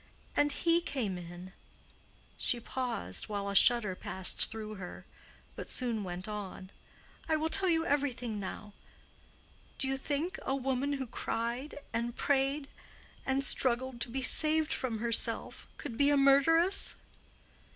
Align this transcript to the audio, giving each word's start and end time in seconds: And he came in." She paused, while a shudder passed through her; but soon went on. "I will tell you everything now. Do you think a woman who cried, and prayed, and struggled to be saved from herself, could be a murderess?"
And 0.35 0.51
he 0.51 0.81
came 0.81 1.15
in." 1.15 1.53
She 2.35 2.59
paused, 2.59 3.29
while 3.29 3.47
a 3.47 3.53
shudder 3.53 3.93
passed 3.93 4.49
through 4.49 4.73
her; 4.77 5.05
but 5.55 5.69
soon 5.69 6.03
went 6.03 6.27
on. 6.27 6.71
"I 7.29 7.35
will 7.35 7.49
tell 7.49 7.69
you 7.69 7.85
everything 7.85 8.39
now. 8.39 8.73
Do 9.77 9.87
you 9.87 9.97
think 9.97 10.39
a 10.41 10.55
woman 10.55 10.93
who 10.93 11.05
cried, 11.05 11.77
and 11.93 12.15
prayed, 12.15 12.67
and 13.27 13.43
struggled 13.45 14.01
to 14.01 14.09
be 14.09 14.23
saved 14.23 14.73
from 14.73 14.97
herself, 14.97 15.67
could 15.77 15.99
be 15.99 16.09
a 16.09 16.17
murderess?" 16.17 16.95